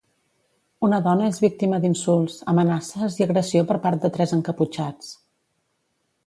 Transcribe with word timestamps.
Una 0.85 0.99
dona 1.07 1.27
és 1.33 1.41
víctima 1.43 1.79
d'insults, 1.83 2.37
amenaces 2.53 3.19
i 3.21 3.27
agressió 3.27 3.63
per 3.73 3.79
part 3.85 4.03
de 4.07 4.11
tres 4.17 4.35
encaputxats. 4.39 5.13